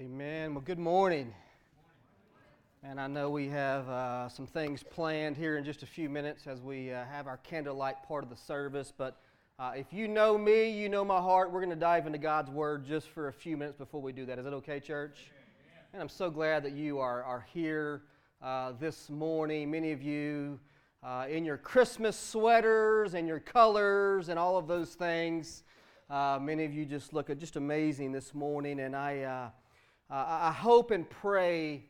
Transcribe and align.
Amen. 0.00 0.54
Well, 0.54 0.62
good 0.64 0.78
morning. 0.78 1.34
And 2.82 2.98
I 2.98 3.06
know 3.06 3.28
we 3.28 3.48
have 3.48 3.86
uh, 3.86 4.30
some 4.30 4.46
things 4.46 4.82
planned 4.82 5.36
here 5.36 5.58
in 5.58 5.64
just 5.64 5.82
a 5.82 5.86
few 5.86 6.08
minutes 6.08 6.46
as 6.46 6.62
we 6.62 6.90
uh, 6.90 7.04
have 7.04 7.26
our 7.26 7.36
candlelight 7.36 8.02
part 8.08 8.24
of 8.24 8.30
the 8.30 8.36
service. 8.36 8.90
But 8.96 9.20
uh, 9.58 9.72
if 9.76 9.92
you 9.92 10.08
know 10.08 10.38
me, 10.38 10.70
you 10.70 10.88
know 10.88 11.04
my 11.04 11.18
heart, 11.18 11.52
we're 11.52 11.60
going 11.60 11.68
to 11.68 11.76
dive 11.76 12.06
into 12.06 12.18
God's 12.18 12.48
Word 12.50 12.86
just 12.86 13.08
for 13.08 13.28
a 13.28 13.32
few 13.32 13.58
minutes 13.58 13.76
before 13.76 14.00
we 14.00 14.12
do 14.12 14.24
that. 14.24 14.38
Is 14.38 14.46
that 14.46 14.54
okay, 14.54 14.80
church? 14.80 15.30
And 15.92 16.00
I'm 16.00 16.08
so 16.08 16.30
glad 16.30 16.62
that 16.62 16.72
you 16.72 16.98
are, 16.98 17.22
are 17.22 17.46
here 17.52 18.04
uh, 18.40 18.72
this 18.80 19.10
morning. 19.10 19.70
Many 19.70 19.92
of 19.92 20.00
you 20.00 20.58
uh, 21.02 21.26
in 21.28 21.44
your 21.44 21.58
Christmas 21.58 22.18
sweaters 22.18 23.12
and 23.12 23.28
your 23.28 23.40
colors 23.40 24.30
and 24.30 24.38
all 24.38 24.56
of 24.56 24.66
those 24.66 24.94
things. 24.94 25.62
Uh, 26.08 26.38
many 26.40 26.64
of 26.64 26.72
you 26.72 26.86
just 26.86 27.12
look 27.12 27.28
just 27.38 27.56
amazing 27.56 28.12
this 28.12 28.32
morning, 28.32 28.80
and 28.80 28.96
I 28.96 29.50
uh, 30.10 30.26
I 30.28 30.52
hope 30.52 30.90
and 30.90 31.08
pray 31.08 31.84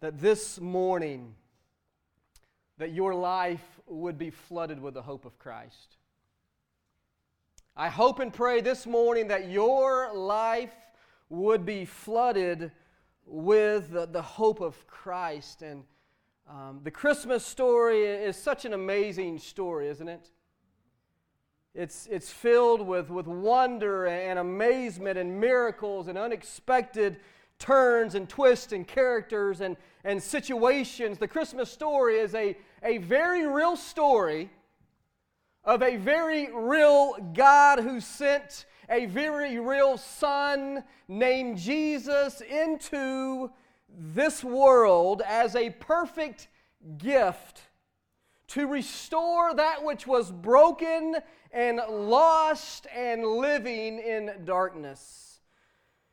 that 0.00 0.18
this 0.18 0.60
morning 0.60 1.34
that 2.78 2.92
your 2.92 3.14
life 3.14 3.80
would 3.86 4.18
be 4.18 4.30
flooded 4.30 4.80
with 4.80 4.94
the 4.94 5.02
hope 5.02 5.24
of 5.24 5.38
Christ. 5.38 5.96
I 7.76 7.88
hope 7.88 8.18
and 8.18 8.32
pray 8.32 8.60
this 8.60 8.86
morning 8.86 9.28
that 9.28 9.48
your 9.48 10.12
life 10.12 10.74
would 11.28 11.64
be 11.64 11.84
flooded 11.84 12.72
with 13.24 13.90
the, 13.90 14.06
the 14.06 14.22
hope 14.22 14.60
of 14.60 14.84
Christ. 14.88 15.62
And 15.62 15.84
um, 16.48 16.80
the 16.82 16.90
Christmas 16.90 17.46
story 17.46 18.04
is 18.04 18.36
such 18.36 18.64
an 18.64 18.72
amazing 18.72 19.38
story, 19.38 19.88
isn't 19.88 20.08
it? 20.08 20.30
It's, 21.74 22.06
it's 22.10 22.30
filled 22.30 22.80
with, 22.80 23.10
with 23.10 23.26
wonder 23.26 24.06
and 24.06 24.38
amazement 24.38 25.18
and 25.18 25.38
miracles 25.40 26.08
and 26.08 26.18
unexpected 26.18 27.18
turns 27.58 28.14
and 28.14 28.28
twists 28.28 28.72
and 28.72 28.86
characters 28.86 29.60
and, 29.60 29.76
and 30.04 30.22
situations. 30.22 31.18
The 31.18 31.28
Christmas 31.28 31.70
story 31.70 32.18
is 32.18 32.34
a, 32.34 32.56
a 32.82 32.98
very 32.98 33.46
real 33.46 33.76
story 33.76 34.50
of 35.64 35.82
a 35.82 35.96
very 35.96 36.50
real 36.52 37.14
God 37.34 37.80
who 37.80 38.00
sent 38.00 38.66
a 38.88 39.06
very 39.06 39.58
real 39.58 39.98
Son 39.98 40.82
named 41.08 41.58
Jesus 41.58 42.40
into 42.40 43.50
this 43.88 44.42
world 44.42 45.22
as 45.26 45.54
a 45.54 45.70
perfect 45.70 46.48
gift 46.96 47.67
to 48.48 48.66
restore 48.66 49.54
that 49.54 49.84
which 49.84 50.06
was 50.06 50.32
broken 50.32 51.16
and 51.52 51.80
lost 51.88 52.86
and 52.94 53.24
living 53.24 53.98
in 53.98 54.44
darkness. 54.44 55.40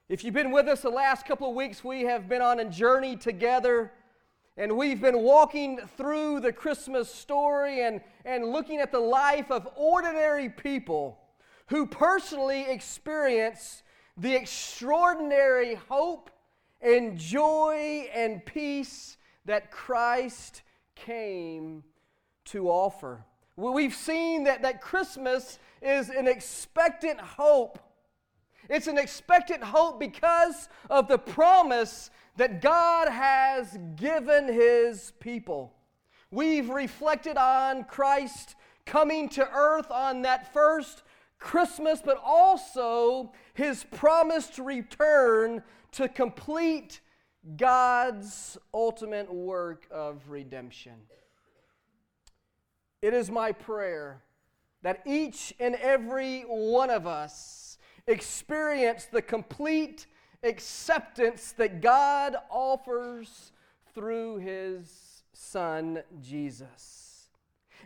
If 0.08 0.24
you've 0.24 0.34
been 0.34 0.52
with 0.52 0.68
us 0.68 0.82
the 0.82 0.90
last 0.90 1.26
couple 1.26 1.50
of 1.50 1.56
weeks, 1.56 1.84
we 1.84 2.04
have 2.04 2.30
been 2.30 2.42
on 2.42 2.60
a 2.60 2.66
journey 2.66 3.16
together. 3.16 3.92
And 4.58 4.78
we've 4.78 5.02
been 5.02 5.20
walking 5.20 5.80
through 5.98 6.40
the 6.42 6.54
Christmas 6.54 7.14
story 7.14 7.84
and, 7.84 8.02
and 8.24 8.46
looking 8.46 8.80
at 8.80 8.92
the 8.92 9.00
life 9.00 9.52
of 9.52 9.68
ordinary 9.76 10.48
people 10.48 11.20
who 11.68 11.86
personally 11.88 12.70
experience 12.70 13.84
the 14.16 14.34
extraordinary 14.34 15.76
hope 15.76 16.30
and 16.82 17.18
joy 17.18 18.08
and 18.14 18.46
peace 18.46 19.18
that 19.46 19.72
Christ 19.72 20.62
came 20.96 21.84
to 22.46 22.70
offer. 22.70 23.26
We've 23.58 23.96
seen 23.96 24.44
that, 24.46 24.62
that 24.64 24.82
Christmas 24.82 25.60
is 25.82 26.10
an 26.10 26.28
expectant 26.28 27.20
hope. 27.20 27.80
It's 28.70 28.88
an 28.88 28.98
expectant 28.98 29.64
hope 29.64 30.00
because 30.00 30.68
of 30.90 31.08
the 31.08 31.18
promise 31.18 32.10
that 32.38 32.62
God 32.62 33.08
has 33.08 33.78
given 33.96 34.48
His 34.48 35.14
people. 35.20 35.74
We've 36.32 36.70
reflected 36.70 37.38
on 37.38 37.86
Christ 37.86 38.56
coming 38.86 39.30
to 39.30 39.48
earth 39.50 39.90
on 39.90 40.24
that 40.24 40.52
first 40.52 41.04
Christmas, 41.40 42.02
but 42.04 42.20
also 42.24 43.32
His 43.54 43.86
promised 43.92 44.58
return 44.58 45.64
to 45.94 46.10
complete 46.10 47.00
God's 47.56 48.58
ultimate 48.74 49.32
work 49.34 49.86
of 49.92 50.30
redemption. 50.30 50.94
It 53.06 53.14
is 53.14 53.30
my 53.30 53.52
prayer 53.52 54.24
that 54.82 55.04
each 55.06 55.54
and 55.60 55.76
every 55.76 56.42
one 56.42 56.90
of 56.90 57.06
us 57.06 57.78
experience 58.08 59.06
the 59.06 59.22
complete 59.22 60.08
acceptance 60.42 61.52
that 61.52 61.82
God 61.82 62.36
offers 62.50 63.52
through 63.94 64.38
His 64.38 65.22
Son, 65.34 66.02
Jesus. 66.20 67.05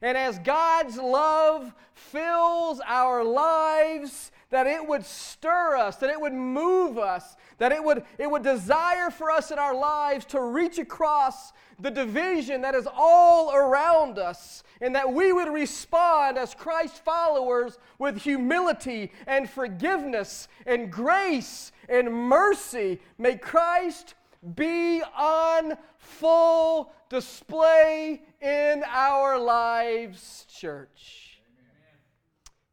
And 0.01 0.17
as 0.17 0.39
God's 0.39 0.97
love 0.97 1.73
fills 1.93 2.79
our 2.85 3.23
lives, 3.23 4.31
that 4.49 4.65
it 4.65 4.87
would 4.87 5.05
stir 5.05 5.75
us, 5.75 5.97
that 5.97 6.09
it 6.09 6.19
would 6.19 6.33
move 6.33 6.97
us, 6.97 7.35
that 7.59 7.71
it 7.71 7.83
would, 7.83 8.03
it 8.17 8.29
would 8.29 8.43
desire 8.43 9.09
for 9.09 9.29
us 9.29 9.51
in 9.51 9.59
our 9.59 9.75
lives 9.75 10.25
to 10.25 10.41
reach 10.41 10.79
across 10.79 11.53
the 11.79 11.91
division 11.91 12.61
that 12.61 12.75
is 12.75 12.87
all 12.91 13.53
around 13.53 14.17
us, 14.17 14.63
and 14.81 14.95
that 14.95 15.11
we 15.11 15.31
would 15.31 15.53
respond 15.53 16.37
as 16.37 16.55
Christ 16.55 17.03
followers 17.03 17.77
with 17.99 18.17
humility 18.21 19.11
and 19.27 19.49
forgiveness 19.49 20.47
and 20.65 20.91
grace 20.91 21.71
and 21.87 22.11
mercy. 22.11 22.99
May 23.17 23.37
Christ 23.37 24.15
be 24.55 25.01
on 25.17 25.73
full 25.97 26.91
display 27.09 28.21
in 28.41 28.83
our 28.87 29.37
lives, 29.37 30.45
church. 30.49 31.41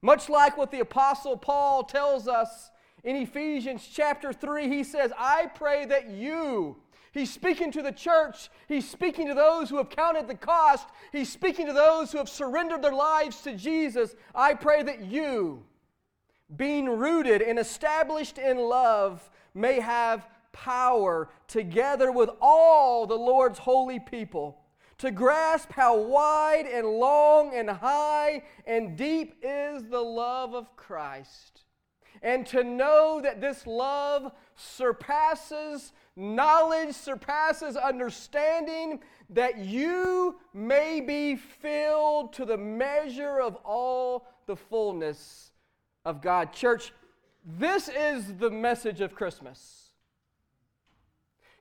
Much 0.03 0.29
like 0.29 0.57
what 0.57 0.71
the 0.71 0.81
Apostle 0.81 1.37
Paul 1.37 1.83
tells 1.83 2.29
us 2.29 2.71
in 3.03 3.17
Ephesians 3.17 3.89
chapter 3.93 4.33
3, 4.33 4.69
he 4.69 4.85
says, 4.85 5.13
I 5.19 5.47
pray 5.55 5.85
that 5.87 6.11
you, 6.11 6.77
He's 7.17 7.33
speaking 7.33 7.73
to 7.73 7.81
the 7.81 7.93
church. 7.93 8.51
He's 8.69 8.87
speaking 8.87 9.27
to 9.29 9.33
those 9.33 9.71
who 9.71 9.79
have 9.79 9.89
counted 9.89 10.29
the 10.29 10.35
cost. 10.35 10.87
He's 11.13 11.33
speaking 11.33 11.67
to 11.67 11.73
those 11.73 12.13
who 12.13 12.19
have 12.19 12.29
surrendered 12.29 12.83
their 12.83 12.93
lives 12.93 13.41
to 13.41 13.57
Jesus. 13.57 14.15
I 14.35 14.53
pray 14.53 14.83
that 14.83 15.07
you, 15.07 15.65
being 16.59 16.87
rooted 16.87 17.41
and 17.41 17.59
established 17.59 18.37
in 18.37 18.59
love, 18.59 19.31
may 19.55 19.81
have 19.81 20.29
power 20.65 21.29
together 21.49 22.11
with 22.11 22.31
all 22.41 23.07
the 23.07 23.15
Lord's 23.15 23.59
holy 23.59 24.01
people 24.01 24.59
to 24.99 25.11
grasp 25.11 25.71
how 25.73 25.99
wide 25.99 26.67
and 26.67 26.87
long 26.87 27.55
and 27.55 27.69
high 27.69 28.43
and 28.67 28.97
deep 28.97 29.37
is 29.43 29.85
the 29.85 30.01
love 30.01 30.55
of 30.55 30.75
Christ, 30.75 31.65
and 32.23 32.47
to 32.47 32.65
know 32.65 33.21
that 33.23 33.43
this 33.43 33.67
love 33.67 34.33
surpasses 34.55 35.93
knowledge 36.17 36.95
surpasses 36.95 37.77
understanding, 37.77 39.01
that 39.29 39.59
you 39.59 40.37
may 40.55 41.01
be 41.01 41.37
filled 41.37 42.33
to 42.33 42.47
the 42.47 42.57
measure 42.57 43.41
of 43.41 43.57
all 43.57 44.27
the 44.47 44.57
fullness 44.57 45.53
of 46.07 46.23
God. 46.23 46.53
Church, 46.53 46.93
this 47.45 47.89
is 47.89 48.35
the 48.39 48.51
message 48.51 49.03
of 49.03 49.15
Christmas. 49.15 49.86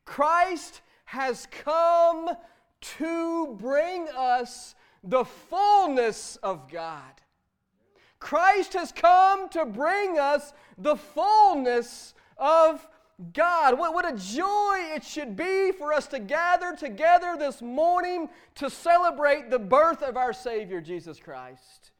Christ 0.06 0.82
has 1.06 1.48
come 1.52 2.30
to 2.82 3.56
bring 3.60 4.08
us 4.16 4.76
the 5.04 5.26
fullness 5.26 6.38
of 6.38 6.70
God. 6.72 7.22
Christ 8.20 8.74
has 8.74 8.92
come 8.92 9.50
to 9.50 9.66
bring 9.66 10.18
us 10.18 10.54
the 10.78 10.96
fullness 10.96 12.14
of 12.38 12.88
God. 13.34 13.78
What, 13.78 13.94
what 13.94 14.12
a 14.12 14.18
joy 14.18 14.78
it 14.96 15.04
should 15.04 15.36
be 15.36 15.72
for 15.72 15.94
us 15.94 16.08
to 16.08 16.20
gather 16.20 16.76
together 16.76 17.36
this 17.38 17.62
morning 17.62 18.30
to 18.56 18.70
celebrate 18.70 19.50
the 19.50 19.60
birth 19.60 20.02
of 20.02 20.18
our 20.18 20.34
Savior, 20.34 20.82
Jesus 20.82 21.20
Christ. 21.20 21.92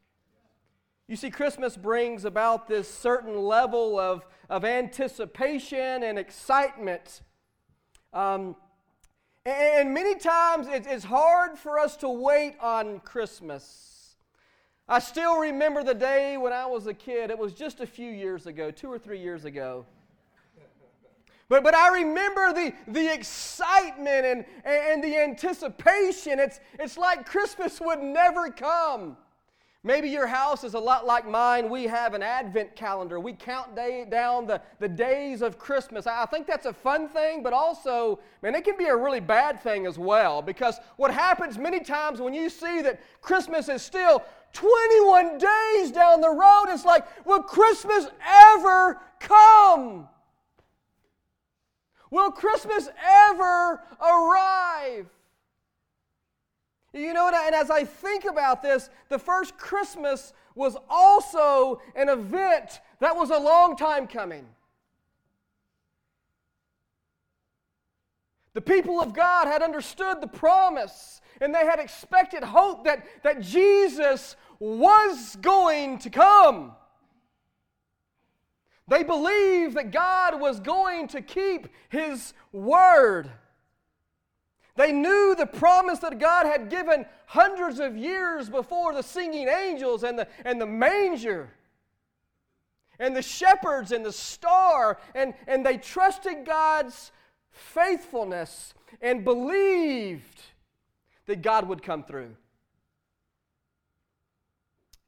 You 1.08 1.16
see, 1.16 1.30
Christmas 1.30 1.76
brings 1.76 2.24
about 2.24 2.66
this 2.66 2.92
certain 2.92 3.40
level 3.40 3.98
of, 3.98 4.26
of 4.50 4.64
anticipation 4.64 6.02
and 6.02 6.18
excitement. 6.18 7.22
Um, 8.12 8.56
and 9.44 9.94
many 9.94 10.16
times 10.16 10.66
it's 10.68 11.04
hard 11.04 11.56
for 11.56 11.78
us 11.78 11.96
to 11.98 12.08
wait 12.08 12.56
on 12.60 13.00
Christmas. 13.00 14.16
I 14.88 14.98
still 14.98 15.38
remember 15.38 15.82
the 15.82 15.94
day 15.94 16.36
when 16.36 16.52
I 16.52 16.66
was 16.66 16.86
a 16.86 16.94
kid. 16.94 17.30
It 17.30 17.38
was 17.38 17.52
just 17.52 17.80
a 17.80 17.86
few 17.86 18.10
years 18.10 18.46
ago, 18.46 18.70
two 18.70 18.90
or 18.90 18.98
three 18.98 19.20
years 19.20 19.44
ago. 19.44 19.86
But, 21.48 21.62
but 21.62 21.74
I 21.74 22.00
remember 22.00 22.52
the, 22.52 22.72
the 22.88 23.12
excitement 23.12 24.26
and, 24.26 24.44
and 24.64 25.02
the 25.02 25.16
anticipation. 25.16 26.40
It's, 26.40 26.58
it's 26.78 26.98
like 26.98 27.24
Christmas 27.24 27.80
would 27.80 28.00
never 28.00 28.50
come. 28.50 29.16
Maybe 29.86 30.08
your 30.08 30.26
house 30.26 30.64
is 30.64 30.74
a 30.74 30.80
lot 30.80 31.06
like 31.06 31.30
mine. 31.30 31.70
We 31.70 31.84
have 31.84 32.14
an 32.14 32.22
advent 32.22 32.74
calendar. 32.74 33.20
We 33.20 33.34
count 33.34 33.76
day, 33.76 34.04
down 34.10 34.44
the, 34.44 34.60
the 34.80 34.88
days 34.88 35.42
of 35.42 35.58
Christmas. 35.58 36.08
I 36.08 36.26
think 36.26 36.48
that's 36.48 36.66
a 36.66 36.72
fun 36.72 37.08
thing, 37.08 37.44
but 37.44 37.52
also, 37.52 38.18
man, 38.42 38.56
it 38.56 38.64
can 38.64 38.76
be 38.76 38.86
a 38.86 38.96
really 38.96 39.20
bad 39.20 39.60
thing 39.60 39.86
as 39.86 39.96
well. 39.96 40.42
Because 40.42 40.80
what 40.96 41.14
happens 41.14 41.56
many 41.56 41.78
times 41.78 42.20
when 42.20 42.34
you 42.34 42.50
see 42.50 42.82
that 42.82 43.00
Christmas 43.20 43.68
is 43.68 43.80
still 43.80 44.24
21 44.54 45.38
days 45.38 45.92
down 45.92 46.20
the 46.20 46.30
road, 46.30 46.64
it's 46.66 46.84
like, 46.84 47.06
will 47.24 47.44
Christmas 47.44 48.08
ever 48.26 49.00
come? 49.20 50.08
Will 52.10 52.32
Christmas 52.32 52.88
ever 53.30 53.82
arrive? 54.00 55.06
You 56.92 57.12
know? 57.12 57.28
And 57.28 57.54
as 57.54 57.70
I 57.70 57.84
think 57.84 58.24
about 58.24 58.62
this, 58.62 58.90
the 59.08 59.18
first 59.18 59.56
Christmas 59.58 60.32
was 60.54 60.76
also 60.88 61.80
an 61.94 62.08
event 62.08 62.80
that 63.00 63.14
was 63.14 63.30
a 63.30 63.38
long 63.38 63.76
time 63.76 64.06
coming. 64.06 64.46
The 68.54 68.62
people 68.62 69.00
of 69.00 69.12
God 69.12 69.46
had 69.46 69.62
understood 69.62 70.22
the 70.22 70.26
promise 70.26 71.20
and 71.42 71.54
they 71.54 71.66
had 71.66 71.78
expected 71.78 72.42
hope 72.42 72.84
that, 72.84 73.06
that 73.22 73.42
Jesus 73.42 74.34
was 74.58 75.36
going 75.42 75.98
to 75.98 76.10
come. 76.10 76.72
They 78.88 79.02
believed 79.02 79.76
that 79.76 79.90
God 79.90 80.40
was 80.40 80.60
going 80.60 81.08
to 81.08 81.20
keep 81.20 81.68
His 81.88 82.32
word. 82.52 83.30
They 84.76 84.92
knew 84.92 85.34
the 85.36 85.46
promise 85.46 86.00
that 86.00 86.18
God 86.18 86.46
had 86.46 86.68
given 86.68 87.06
hundreds 87.26 87.80
of 87.80 87.96
years 87.96 88.48
before 88.48 88.92
the 88.92 89.02
singing 89.02 89.48
angels 89.48 90.04
and 90.04 90.18
the, 90.18 90.28
and 90.44 90.60
the 90.60 90.66
manger 90.66 91.50
and 92.98 93.16
the 93.16 93.22
shepherds 93.22 93.92
and 93.92 94.04
the 94.04 94.12
star, 94.12 94.98
and, 95.14 95.34
and 95.46 95.64
they 95.64 95.76
trusted 95.76 96.44
God's 96.44 97.12
faithfulness 97.50 98.74
and 99.00 99.24
believed 99.24 100.40
that 101.26 101.42
God 101.42 101.68
would 101.68 101.82
come 101.82 102.04
through. 102.04 102.36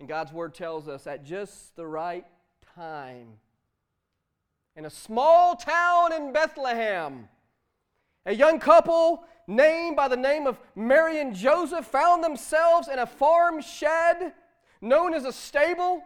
And 0.00 0.08
God's 0.08 0.32
word 0.32 0.54
tells 0.54 0.88
us 0.88 1.06
at 1.06 1.24
just 1.24 1.74
the 1.76 1.86
right 1.86 2.24
time, 2.74 3.34
in 4.76 4.86
a 4.86 4.90
small 4.90 5.56
town 5.56 6.12
in 6.12 6.32
Bethlehem, 6.32 7.28
a 8.24 8.34
young 8.34 8.60
couple 8.60 9.24
named 9.48 9.96
by 9.96 10.06
the 10.06 10.16
name 10.16 10.46
of 10.46 10.60
Mary 10.76 11.20
and 11.20 11.34
Joseph 11.34 11.86
found 11.86 12.22
themselves 12.22 12.86
in 12.86 12.98
a 12.98 13.06
farm 13.06 13.60
shed 13.62 14.34
known 14.80 15.14
as 15.14 15.24
a 15.24 15.32
stable. 15.32 16.04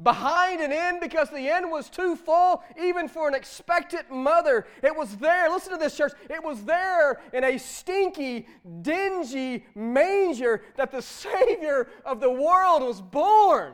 Behind 0.00 0.60
an 0.60 0.70
inn 0.70 1.00
because 1.00 1.28
the 1.28 1.48
inn 1.56 1.70
was 1.70 1.90
too 1.90 2.14
full, 2.14 2.62
even 2.80 3.08
for 3.08 3.26
an 3.26 3.34
expectant 3.34 4.12
mother. 4.12 4.64
It 4.80 4.94
was 4.94 5.16
there, 5.16 5.50
listen 5.50 5.72
to 5.72 5.76
this, 5.76 5.96
church. 5.96 6.12
It 6.30 6.42
was 6.42 6.62
there 6.64 7.20
in 7.32 7.42
a 7.42 7.58
stinky, 7.58 8.46
dingy 8.80 9.66
manger 9.74 10.62
that 10.76 10.92
the 10.92 11.02
Savior 11.02 11.88
of 12.04 12.20
the 12.20 12.30
world 12.30 12.82
was 12.82 13.02
born. 13.02 13.72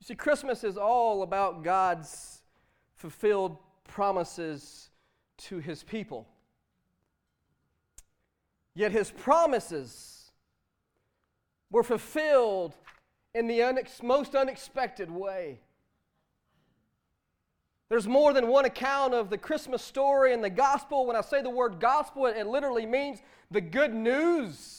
You 0.00 0.04
see, 0.04 0.14
Christmas 0.14 0.62
is 0.62 0.76
all 0.76 1.24
about 1.24 1.64
God's 1.64 2.37
fulfilled 2.98 3.56
promises 3.84 4.90
to 5.38 5.58
his 5.58 5.82
people. 5.82 6.26
Yet 8.74 8.92
his 8.92 9.10
promises 9.10 10.30
were 11.70 11.82
fulfilled 11.82 12.74
in 13.34 13.46
the 13.46 13.60
unex- 13.60 14.02
most 14.02 14.34
unexpected 14.34 15.10
way. 15.10 15.60
There's 17.88 18.06
more 18.06 18.32
than 18.32 18.48
one 18.48 18.64
account 18.64 19.14
of 19.14 19.30
the 19.30 19.38
Christmas 19.38 19.82
story 19.82 20.32
in 20.32 20.42
the 20.42 20.50
gospel. 20.50 21.06
When 21.06 21.16
I 21.16 21.22
say 21.22 21.40
the 21.40 21.50
word 21.50 21.80
gospel, 21.80 22.26
it 22.26 22.46
literally 22.46 22.84
means 22.84 23.22
the 23.50 23.60
good 23.60 23.94
news. 23.94 24.77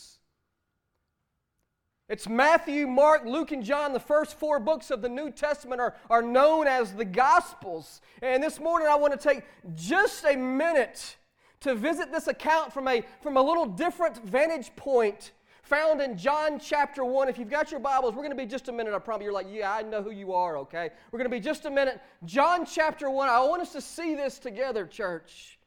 It's 2.09 2.27
Matthew, 2.27 2.87
Mark, 2.87 3.23
Luke, 3.23 3.51
and 3.51 3.63
John. 3.63 3.93
The 3.93 3.99
first 3.99 4.39
four 4.39 4.59
books 4.59 4.89
of 4.89 5.03
the 5.03 5.09
New 5.09 5.29
Testament 5.29 5.79
are, 5.79 5.95
are 6.09 6.23
known 6.23 6.65
as 6.65 6.91
the 6.91 7.05
Gospels. 7.05 8.01
And 8.23 8.41
this 8.41 8.59
morning 8.59 8.87
I 8.89 8.95
want 8.95 9.13
to 9.13 9.19
take 9.19 9.43
just 9.75 10.25
a 10.25 10.35
minute 10.35 11.17
to 11.59 11.75
visit 11.75 12.11
this 12.11 12.27
account 12.27 12.73
from 12.73 12.87
a, 12.87 13.03
from 13.21 13.37
a 13.37 13.41
little 13.43 13.67
different 13.67 14.17
vantage 14.25 14.75
point 14.75 15.33
found 15.61 16.01
in 16.01 16.17
John 16.17 16.59
chapter 16.59 17.05
1. 17.05 17.29
If 17.29 17.37
you've 17.37 17.47
got 17.47 17.69
your 17.69 17.79
Bibles, 17.79 18.15
we're 18.15 18.23
going 18.23 18.35
to 18.35 18.43
be 18.43 18.47
just 18.47 18.69
a 18.69 18.71
minute. 18.71 18.95
I 18.95 18.97
promise 18.97 19.23
you're 19.23 19.31
like, 19.31 19.45
yeah, 19.47 19.71
I 19.71 19.83
know 19.83 20.01
who 20.01 20.09
you 20.09 20.33
are, 20.33 20.57
okay? 20.57 20.89
We're 21.11 21.19
going 21.19 21.29
to 21.29 21.37
be 21.37 21.39
just 21.39 21.65
a 21.65 21.69
minute. 21.69 22.01
John 22.25 22.65
chapter 22.65 23.11
1. 23.11 23.29
I 23.29 23.39
want 23.41 23.61
us 23.61 23.71
to 23.73 23.81
see 23.81 24.15
this 24.15 24.39
together, 24.39 24.87
church. 24.87 25.58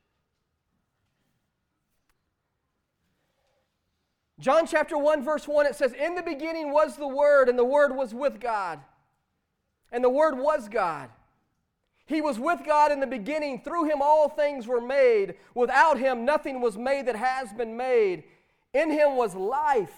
John 4.43 4.67
chapter 4.67 4.99
1, 4.99 5.23
verse 5.23 5.47
1, 5.47 5.67
it 5.67 5.77
says, 5.77 5.93
In 5.93 6.17
the 6.17 6.23
beginning 6.23 6.73
was 6.73 6.97
the 6.97 7.07
Word, 7.07 7.49
and 7.49 7.57
the 7.57 7.65
Word 7.65 7.95
was 7.95 8.13
with 8.13 8.41
God. 8.41 8.81
And 9.93 10.03
the 10.03 10.11
Word 10.11 10.37
was 10.37 10.69
God. 10.69 11.11
He 12.07 12.21
was 12.21 12.41
with 12.41 12.67
God 12.67 12.91
in 12.91 12.99
the 12.99 13.07
beginning. 13.07 13.63
Through 13.63 13.85
him 13.85 14.03
all 14.03 14.29
things 14.29 14.67
were 14.67 14.81
made. 14.81 15.37
Without 15.55 15.97
him 15.97 16.25
nothing 16.25 16.61
was 16.61 16.77
made 16.77 17.07
that 17.07 17.15
has 17.15 17.53
been 17.53 17.77
made. 17.77 18.25
In 18.75 18.91
him 18.91 19.15
was 19.15 19.37
life. 19.37 19.95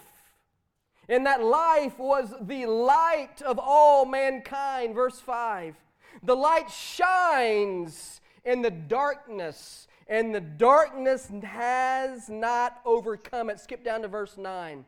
And 1.08 1.24
that 1.24 1.42
life 1.42 1.98
was 1.98 2.34
the 2.38 2.66
light 2.66 3.40
of 3.40 3.58
all 3.58 4.04
mankind. 4.04 4.94
Verse 4.94 5.20
5. 5.20 5.74
The 6.22 6.36
light 6.36 6.70
shines 6.70 8.20
in 8.44 8.60
the 8.60 8.70
darkness, 8.70 9.88
and 10.06 10.34
the 10.34 10.40
darkness 10.40 11.30
has 11.42 12.28
not 12.28 12.80
overcome 12.84 13.50
it. 13.50 13.60
Skip 13.60 13.84
down 13.84 14.02
to 14.02 14.08
verse 14.08 14.36
9. 14.36 14.84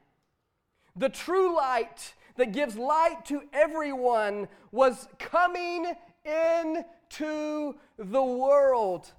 The 0.94 1.08
true 1.08 1.56
light 1.56 2.14
that 2.36 2.52
gives 2.52 2.76
light 2.76 3.24
to 3.26 3.42
everyone 3.52 4.48
was 4.72 5.08
coming 5.18 5.86
into 6.24 7.74
the 7.98 8.22
world. 8.22 9.12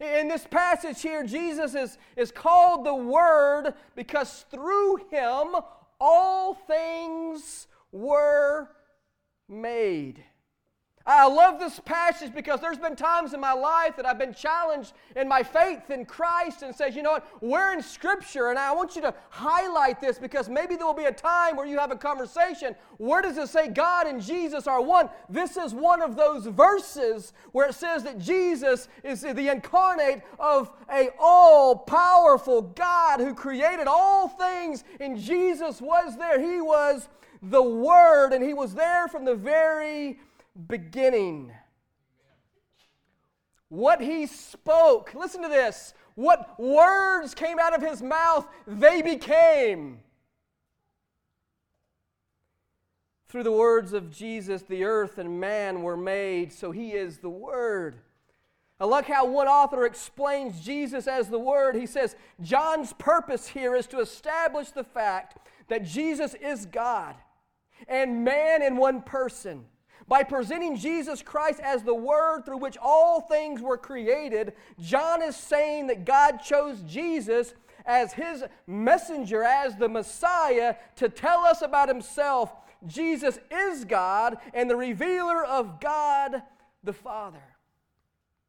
In 0.00 0.28
this 0.28 0.46
passage 0.46 1.02
here, 1.02 1.24
Jesus 1.24 1.74
is, 1.74 1.98
is 2.16 2.32
called 2.32 2.86
the 2.86 2.94
Word 2.94 3.74
because 3.94 4.46
through 4.50 4.96
him 5.10 5.54
all 6.00 6.54
things 6.54 7.66
were 7.92 8.68
made. 9.48 10.24
I 11.12 11.26
love 11.26 11.58
this 11.58 11.80
passage 11.80 12.32
because 12.32 12.60
there's 12.60 12.78
been 12.78 12.94
times 12.94 13.34
in 13.34 13.40
my 13.40 13.52
life 13.52 13.96
that 13.96 14.06
I've 14.06 14.18
been 14.18 14.32
challenged 14.32 14.92
in 15.16 15.26
my 15.26 15.42
faith 15.42 15.90
in 15.90 16.04
Christ 16.04 16.62
and 16.62 16.74
says, 16.74 16.94
you 16.94 17.02
know 17.02 17.12
what, 17.12 17.26
we're 17.42 17.72
in 17.72 17.82
Scripture, 17.82 18.50
and 18.50 18.58
I 18.58 18.72
want 18.72 18.94
you 18.94 19.02
to 19.02 19.14
highlight 19.30 20.00
this 20.00 20.18
because 20.18 20.48
maybe 20.48 20.76
there 20.76 20.86
will 20.86 20.94
be 20.94 21.06
a 21.06 21.12
time 21.12 21.56
where 21.56 21.66
you 21.66 21.78
have 21.78 21.90
a 21.90 21.96
conversation. 21.96 22.76
Where 22.98 23.22
does 23.22 23.38
it 23.38 23.48
say 23.48 23.68
God 23.68 24.06
and 24.06 24.22
Jesus 24.22 24.66
are 24.66 24.80
one? 24.80 25.10
This 25.28 25.56
is 25.56 25.74
one 25.74 26.00
of 26.00 26.14
those 26.16 26.46
verses 26.46 27.32
where 27.52 27.68
it 27.68 27.74
says 27.74 28.04
that 28.04 28.18
Jesus 28.18 28.88
is 29.02 29.22
the 29.22 29.48
incarnate 29.48 30.22
of 30.38 30.70
a 30.92 31.08
all-powerful 31.18 32.62
God 32.62 33.20
who 33.20 33.34
created 33.34 33.88
all 33.88 34.28
things, 34.28 34.84
and 35.00 35.18
Jesus 35.18 35.80
was 35.80 36.16
there. 36.16 36.40
He 36.40 36.60
was 36.60 37.08
the 37.42 37.62
Word, 37.62 38.32
and 38.32 38.44
He 38.44 38.54
was 38.54 38.74
there 38.74 39.08
from 39.08 39.24
the 39.24 39.34
very 39.34 40.20
beginning. 40.68 41.52
What 43.68 44.00
he 44.00 44.26
spoke, 44.26 45.14
listen 45.14 45.42
to 45.42 45.48
this, 45.48 45.94
what 46.14 46.58
words 46.58 47.34
came 47.34 47.58
out 47.58 47.74
of 47.74 47.82
his 47.82 48.02
mouth, 48.02 48.46
they 48.66 49.00
became. 49.00 50.00
Through 53.28 53.44
the 53.44 53.52
words 53.52 53.92
of 53.92 54.10
Jesus, 54.10 54.62
the 54.62 54.82
earth 54.82 55.18
and 55.18 55.38
man 55.38 55.82
were 55.82 55.96
made, 55.96 56.52
so 56.52 56.72
he 56.72 56.90
is 56.90 57.18
the 57.18 57.30
Word. 57.30 58.00
I 58.80 58.86
like 58.86 59.06
how 59.06 59.24
one 59.24 59.46
author 59.46 59.86
explains 59.86 60.60
Jesus 60.60 61.06
as 61.06 61.28
the 61.28 61.38
Word. 61.38 61.76
He 61.76 61.86
says, 61.86 62.16
John's 62.40 62.92
purpose 62.94 63.46
here 63.46 63.76
is 63.76 63.86
to 63.88 64.00
establish 64.00 64.70
the 64.70 64.82
fact 64.82 65.38
that 65.68 65.84
Jesus 65.84 66.34
is 66.34 66.66
God 66.66 67.14
and 67.86 68.24
man 68.24 68.62
in 68.62 68.76
one 68.76 69.00
person. 69.00 69.66
By 70.08 70.22
presenting 70.22 70.76
Jesus 70.76 71.22
Christ 71.22 71.60
as 71.60 71.82
the 71.82 71.94
Word 71.94 72.44
through 72.44 72.58
which 72.58 72.76
all 72.80 73.20
things 73.20 73.60
were 73.60 73.78
created, 73.78 74.54
John 74.80 75.22
is 75.22 75.36
saying 75.36 75.86
that 75.88 76.04
God 76.04 76.38
chose 76.38 76.82
Jesus 76.82 77.54
as 77.86 78.12
his 78.12 78.44
messenger, 78.66 79.42
as 79.42 79.76
the 79.76 79.88
Messiah, 79.88 80.76
to 80.96 81.08
tell 81.08 81.40
us 81.40 81.62
about 81.62 81.88
himself. 81.88 82.52
Jesus 82.86 83.38
is 83.50 83.84
God 83.84 84.38
and 84.54 84.68
the 84.70 84.76
revealer 84.76 85.44
of 85.44 85.80
God 85.80 86.42
the 86.82 86.92
Father. 86.92 87.42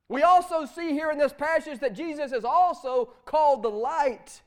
We 0.07 0.23
also 0.23 0.65
see 0.65 0.91
here 0.91 1.09
in 1.09 1.17
this 1.17 1.33
passage 1.33 1.79
that 1.79 1.95
Jesus 1.95 2.31
is 2.31 2.43
also 2.43 3.13
called 3.25 3.63
the 3.63 3.69
light. 3.69 4.41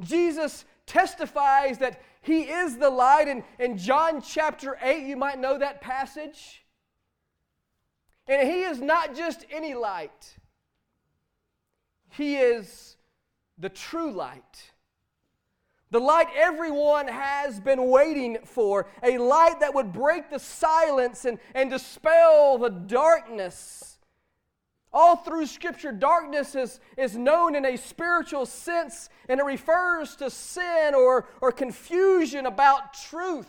Jesus 0.00 0.64
testifies 0.86 1.78
that 1.78 2.02
he 2.22 2.42
is 2.42 2.76
the 2.76 2.90
light. 2.90 3.28
And 3.28 3.42
in 3.58 3.78
John 3.78 4.20
chapter 4.20 4.78
8, 4.80 5.06
you 5.06 5.16
might 5.16 5.38
know 5.38 5.58
that 5.58 5.80
passage. 5.80 6.64
And 8.26 8.48
he 8.48 8.62
is 8.62 8.80
not 8.80 9.16
just 9.16 9.44
any 9.50 9.74
light, 9.74 10.36
he 12.10 12.36
is 12.36 12.96
the 13.58 13.68
true 13.68 14.12
light. 14.12 14.72
The 15.92 15.98
light 15.98 16.28
everyone 16.36 17.08
has 17.08 17.58
been 17.58 17.90
waiting 17.90 18.38
for, 18.44 18.86
a 19.02 19.18
light 19.18 19.58
that 19.58 19.74
would 19.74 19.92
break 19.92 20.30
the 20.30 20.38
silence 20.38 21.24
and, 21.24 21.40
and 21.52 21.68
dispel 21.68 22.58
the 22.58 22.70
darkness. 22.70 23.98
All 24.92 25.16
through 25.16 25.46
Scripture, 25.46 25.92
darkness 25.92 26.56
is, 26.56 26.80
is 26.96 27.16
known 27.16 27.54
in 27.54 27.64
a 27.64 27.76
spiritual 27.76 28.44
sense, 28.44 29.08
and 29.28 29.38
it 29.38 29.44
refers 29.44 30.16
to 30.16 30.30
sin 30.30 30.94
or, 30.94 31.28
or 31.40 31.52
confusion 31.52 32.44
about 32.44 32.94
truth. 32.94 33.48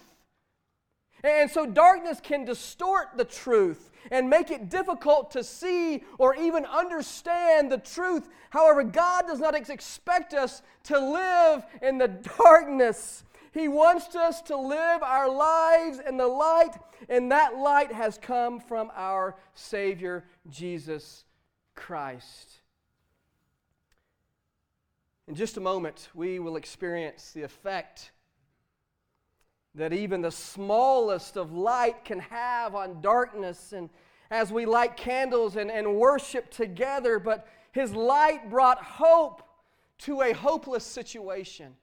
And 1.24 1.50
so, 1.50 1.66
darkness 1.66 2.20
can 2.22 2.46
distort 2.46 3.10
the 3.16 3.26
truth 3.26 3.90
and 4.12 4.30
make 4.30 4.52
it 4.52 4.70
difficult 4.70 5.32
to 5.32 5.44
see 5.44 6.04
or 6.18 6.36
even 6.36 6.66
understand 6.66 7.72
the 7.72 7.78
truth. 7.78 8.28
However, 8.50 8.84
God 8.84 9.28
does 9.28 9.40
not 9.40 9.56
expect 9.56 10.34
us 10.34 10.62
to 10.86 11.00
live 11.00 11.64
in 11.82 11.98
the 11.98 12.08
darkness. 12.38 13.24
He 13.52 13.68
wants 13.68 14.16
us 14.16 14.42
to 14.44 14.58
live 14.58 15.04
our 15.04 15.30
lives 15.30 16.00
in 16.08 16.18
the 16.18 16.28
light, 16.28 16.76
and 17.10 17.32
that 17.32 17.58
light 17.58 17.92
has 17.92 18.18
come 18.20 18.60
from 18.60 18.92
our 18.96 19.36
Savior, 19.56 20.26
Jesus 20.50 21.26
Christ. 21.76 22.62
In 25.28 25.36
just 25.36 25.58
a 25.58 25.62
moment, 25.62 26.10
we 26.14 26.40
will 26.40 26.56
experience 26.56 27.32
the 27.32 27.44
effect 27.44 28.12
that 29.76 29.94
even 29.94 30.22
the 30.22 30.32
smallest 30.32 31.38
of 31.38 31.54
light 31.54 32.04
can 32.04 32.20
have 32.20 32.76
on 32.76 33.02
darkness. 33.02 33.72
And 33.72 33.90
as 34.30 34.52
we 34.52 34.66
light 34.66 34.98
candles 34.98 35.56
and, 35.56 35.72
and 35.72 35.96
worship 35.96 36.50
together, 36.50 37.20
but 37.20 37.48
his 37.72 37.94
light 37.94 38.50
brought 38.50 38.84
hope 38.84 39.44
to 40.00 40.22
a 40.22 40.34
hopeless 40.34 40.84
situation. 40.84 41.76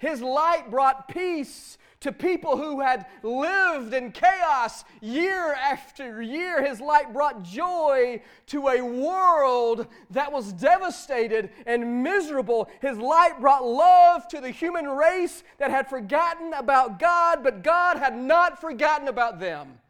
His 0.00 0.22
light 0.22 0.70
brought 0.70 1.08
peace 1.08 1.76
to 2.00 2.10
people 2.10 2.56
who 2.56 2.80
had 2.80 3.04
lived 3.22 3.92
in 3.92 4.12
chaos 4.12 4.82
year 5.02 5.52
after 5.52 6.22
year. 6.22 6.64
His 6.66 6.80
light 6.80 7.12
brought 7.12 7.42
joy 7.42 8.22
to 8.46 8.68
a 8.68 8.80
world 8.80 9.86
that 10.08 10.32
was 10.32 10.54
devastated 10.54 11.50
and 11.66 12.02
miserable. 12.02 12.70
His 12.80 12.96
light 12.96 13.38
brought 13.42 13.62
love 13.62 14.26
to 14.28 14.40
the 14.40 14.48
human 14.48 14.88
race 14.88 15.44
that 15.58 15.70
had 15.70 15.90
forgotten 15.90 16.54
about 16.54 16.98
God, 16.98 17.42
but 17.42 17.62
God 17.62 17.98
had 17.98 18.16
not 18.16 18.58
forgotten 18.58 19.06
about 19.06 19.38
them. 19.38 19.80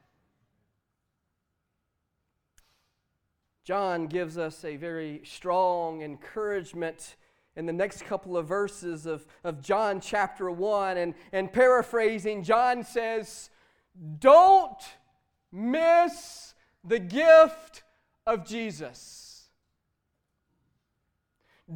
John 3.62 4.08
gives 4.08 4.36
us 4.36 4.64
a 4.64 4.74
very 4.74 5.20
strong 5.22 6.02
encouragement 6.02 7.14
in 7.56 7.66
the 7.66 7.72
next 7.72 8.04
couple 8.04 8.36
of 8.36 8.46
verses 8.46 9.06
of, 9.06 9.26
of 9.44 9.60
John 9.60 10.00
chapter 10.00 10.50
1. 10.50 10.96
And, 10.96 11.14
and 11.32 11.52
paraphrasing, 11.52 12.42
John 12.42 12.84
says, 12.84 13.50
Don't 14.18 14.82
miss 15.52 16.54
the 16.84 16.98
gift 16.98 17.82
of 18.26 18.46
Jesus. 18.46 19.48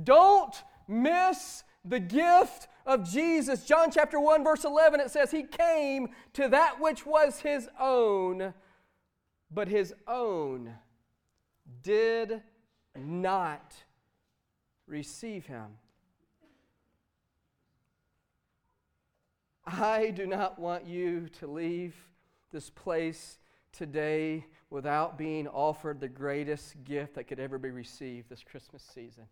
Don't 0.02 0.54
miss 0.88 1.64
the 1.84 2.00
gift 2.00 2.68
of 2.86 3.08
Jesus. 3.08 3.64
John 3.64 3.90
chapter 3.90 4.18
1, 4.18 4.42
verse 4.44 4.64
11, 4.64 5.00
it 5.00 5.10
says, 5.10 5.30
He 5.30 5.42
came 5.42 6.08
to 6.34 6.48
that 6.48 6.80
which 6.80 7.06
was 7.06 7.40
His 7.40 7.68
own, 7.78 8.54
but 9.50 9.68
His 9.68 9.94
own 10.06 10.74
did 11.82 12.42
not 12.96 13.83
receive 14.86 15.46
him. 15.46 15.66
I 19.66 20.10
do 20.10 20.26
not 20.26 20.58
want 20.58 20.86
you 20.86 21.28
to 21.40 21.46
leave 21.46 21.94
this 22.52 22.68
place 22.70 23.38
today 23.72 24.46
without 24.70 25.16
being 25.16 25.48
offered 25.48 26.00
the 26.00 26.08
greatest 26.08 26.84
gift 26.84 27.14
that 27.14 27.24
could 27.24 27.40
ever 27.40 27.58
be 27.58 27.70
received 27.70 28.28
this 28.28 28.42
Christmas 28.42 28.82
season. 28.94 29.24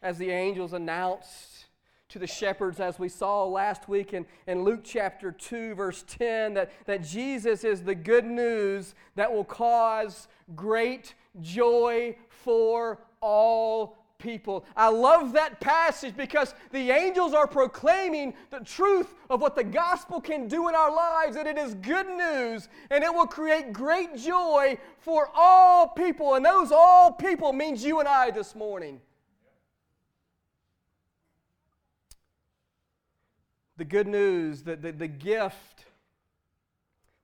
As 0.00 0.18
the 0.18 0.30
angels 0.30 0.72
announced 0.72 1.66
to 2.08 2.18
the 2.18 2.26
shepherds, 2.26 2.80
as 2.80 2.98
we 2.98 3.08
saw 3.08 3.44
last 3.44 3.88
week 3.88 4.12
in, 4.12 4.26
in 4.46 4.64
Luke 4.64 4.80
chapter 4.84 5.32
2, 5.32 5.74
verse 5.74 6.04
10, 6.08 6.54
that, 6.54 6.72
that 6.86 7.02
Jesus 7.02 7.64
is 7.64 7.82
the 7.82 7.94
good 7.94 8.24
news 8.24 8.94
that 9.14 9.32
will 9.32 9.44
cause 9.44 10.28
great 10.54 11.14
joy 11.40 12.16
for 12.28 13.00
all 13.20 13.96
people. 14.22 14.64
I 14.76 14.88
love 14.88 15.32
that 15.32 15.60
passage 15.60 16.16
because 16.16 16.54
the 16.70 16.90
angels 16.90 17.34
are 17.34 17.46
proclaiming 17.46 18.34
the 18.50 18.60
truth 18.60 19.12
of 19.28 19.40
what 19.40 19.56
the 19.56 19.64
gospel 19.64 20.20
can 20.20 20.48
do 20.48 20.68
in 20.68 20.74
our 20.74 20.94
lives, 20.94 21.36
and 21.36 21.48
it 21.48 21.58
is 21.58 21.74
good 21.74 22.06
news, 22.06 22.68
and 22.90 23.02
it 23.02 23.12
will 23.12 23.26
create 23.26 23.72
great 23.72 24.16
joy 24.16 24.78
for 24.98 25.30
all 25.34 25.88
people. 25.88 26.34
And 26.34 26.44
those 26.44 26.70
all 26.70 27.12
people 27.12 27.52
means 27.52 27.84
you 27.84 27.98
and 27.98 28.08
I 28.08 28.30
this 28.30 28.54
morning. 28.54 29.00
The 33.76 33.84
good 33.84 34.06
news, 34.06 34.62
the, 34.62 34.76
the, 34.76 34.92
the 34.92 35.08
gift 35.08 35.86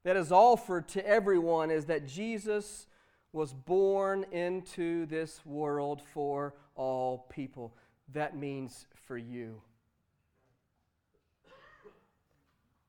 that 0.03 0.17
is 0.17 0.33
offered 0.33 0.89
to 0.89 1.07
everyone 1.07 1.71
is 1.71 1.85
that 1.85 2.09
Jesus 2.09 2.88
was 3.33 3.53
born 3.53 4.25
into 4.33 5.07
this 5.07 5.45
world 5.45 6.01
for 6.15 6.55
all 6.75 7.27
people. 7.31 7.75
That 8.13 8.37
means 8.37 8.87
for 9.07 9.19
you. 9.19 9.61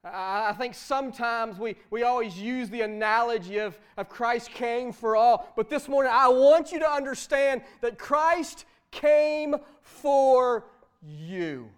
I 0.02 0.54
think 0.54 0.76
sometimes 0.76 1.60
we, 1.60 1.76
we 1.90 2.04
always 2.04 2.38
use 2.38 2.70
the 2.70 2.82
analogy 2.82 3.58
of, 3.58 3.78
of 3.98 4.08
Christ 4.08 4.50
came 4.50 4.94
for 4.94 5.18
all, 5.18 5.52
but 5.58 5.70
this 5.70 5.90
morning 5.90 6.12
I 6.16 6.30
want 6.30 6.72
you 6.72 6.80
to 6.80 6.90
understand 6.90 7.62
that 7.82 8.00
Christ 8.00 8.64
came 8.92 9.58
for 9.82 10.66
you. 11.02 11.70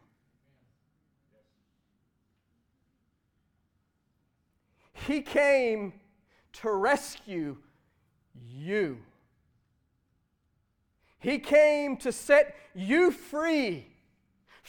He 5.07 5.21
came 5.21 5.93
to 6.53 6.71
rescue 6.71 7.57
you. 8.57 8.97
He 11.19 11.39
came 11.39 11.97
to 11.97 12.11
set 12.11 12.55
you 12.73 13.11
free 13.11 13.90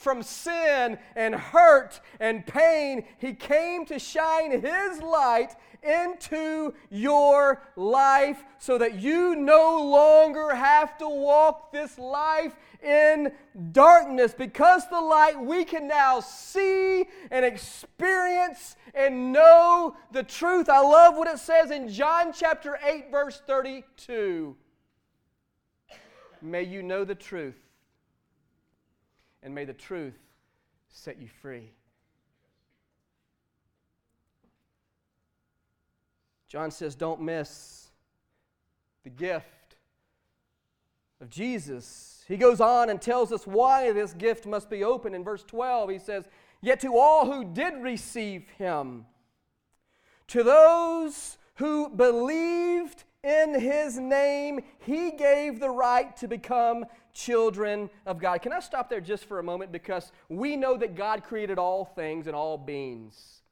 from 0.02 0.22
sin 0.22 0.98
and 1.14 1.34
hurt 1.34 2.00
and 2.20 2.46
pain. 2.46 3.04
He 3.18 3.34
came 3.34 3.86
to 3.86 3.98
shine 3.98 4.50
His 4.60 5.00
light 5.00 5.54
into 5.82 6.74
your 6.90 7.62
life 7.76 8.44
so 8.58 8.78
that 8.78 9.00
you 9.00 9.34
no 9.34 9.82
longer 9.84 10.54
have 10.54 10.96
to 10.98 11.08
walk 11.08 11.72
this 11.72 11.98
life 11.98 12.54
in 12.82 13.32
darkness. 13.72 14.34
Because 14.36 14.88
the 14.88 15.00
light, 15.00 15.40
we 15.40 15.64
can 15.64 15.88
now 15.88 16.20
see 16.20 17.04
and 17.30 17.44
experience 17.44 18.76
and 18.94 19.32
know 19.32 19.96
the 20.12 20.22
truth. 20.22 20.68
I 20.68 20.80
love 20.80 21.16
what 21.16 21.28
it 21.28 21.38
says 21.38 21.70
in 21.70 21.88
John 21.88 22.32
chapter 22.32 22.78
8, 22.84 23.10
verse 23.10 23.42
32. 23.46 24.56
May 26.40 26.64
you 26.64 26.82
know 26.82 27.04
the 27.04 27.14
truth, 27.14 27.61
and 29.42 29.54
may 29.54 29.64
the 29.64 29.72
truth 29.72 30.18
set 30.88 31.20
you 31.20 31.28
free. 31.28 31.70
John 36.48 36.70
says, 36.70 36.94
Don't 36.94 37.22
miss 37.22 37.88
the 39.04 39.10
gift 39.10 39.76
of 41.20 41.30
Jesus. 41.30 42.24
He 42.28 42.36
goes 42.36 42.60
on 42.60 42.90
and 42.90 43.00
tells 43.00 43.32
us 43.32 43.46
why 43.46 43.90
this 43.92 44.12
gift 44.12 44.46
must 44.46 44.68
be 44.68 44.84
open. 44.84 45.14
In 45.14 45.24
verse 45.24 45.42
12, 45.44 45.90
he 45.90 45.98
says, 45.98 46.28
Yet 46.60 46.80
to 46.80 46.96
all 46.96 47.24
who 47.24 47.44
did 47.44 47.82
receive 47.82 48.48
him, 48.58 49.06
to 50.28 50.42
those 50.42 51.38
who 51.54 51.88
believed 51.88 53.04
in 53.24 53.58
his 53.58 53.98
name, 53.98 54.60
he 54.80 55.12
gave 55.12 55.60
the 55.60 55.70
right 55.70 56.16
to 56.16 56.28
become 56.28 56.84
children 57.12 57.90
of 58.06 58.18
God. 58.18 58.42
Can 58.42 58.52
I 58.52 58.60
stop 58.60 58.88
there 58.88 59.00
just 59.00 59.24
for 59.24 59.38
a 59.38 59.42
moment? 59.42 59.72
Because 59.72 60.12
we 60.28 60.56
know 60.56 60.76
that 60.76 60.94
God 60.94 61.24
created 61.24 61.58
all 61.58 61.84
things 61.84 62.26
and 62.26 62.34
all 62.34 62.58
beings. 62.58 63.42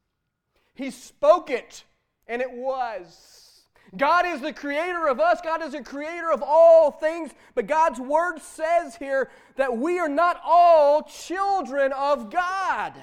He 0.75 0.91
spoke 0.91 1.51
it, 1.51 1.85
and 2.27 2.41
it 2.41 2.51
was. 2.51 3.51
God 3.97 4.25
is 4.25 4.41
the 4.41 4.53
creator 4.53 5.09
of 5.09 5.19
us, 5.19 5.41
God 5.43 5.63
is 5.63 5.73
the 5.73 5.83
creator 5.83 6.31
of 6.31 6.43
all 6.43 6.93
things, 6.93 7.33
but 7.55 7.67
God's 7.67 7.99
word 7.99 8.39
says 8.41 8.95
here 8.97 9.31
that 9.57 9.77
we 9.77 9.99
are 9.99 10.09
not 10.09 10.41
all 10.45 11.03
children 11.03 11.93
of 11.93 12.31
God. 12.31 12.95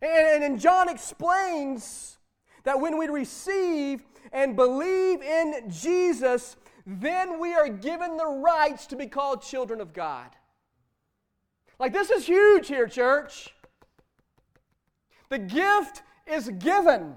And, 0.00 0.42
and 0.42 0.60
John 0.60 0.88
explains 0.88 2.18
that 2.64 2.80
when 2.80 2.98
we 2.98 3.06
receive 3.06 4.02
and 4.32 4.56
believe 4.56 5.22
in 5.22 5.70
Jesus, 5.70 6.56
then 6.86 7.40
we 7.40 7.54
are 7.54 7.68
given 7.68 8.16
the 8.16 8.26
rights 8.26 8.86
to 8.86 8.96
be 8.96 9.06
called 9.06 9.42
children 9.42 9.80
of 9.80 9.92
God. 9.92 10.30
Like, 11.78 11.92
this 11.92 12.10
is 12.10 12.26
huge 12.26 12.68
here, 12.68 12.86
church. 12.86 13.50
The 15.28 15.38
gift 15.38 16.02
is 16.26 16.48
given. 16.58 17.16